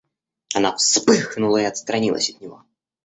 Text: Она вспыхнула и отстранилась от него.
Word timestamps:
Она 0.55 0.75
вспыхнула 0.75 1.57
и 1.57 1.65
отстранилась 1.65 2.31
от 2.31 2.41
него. 2.41 2.63